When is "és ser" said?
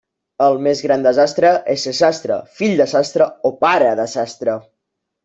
1.75-1.93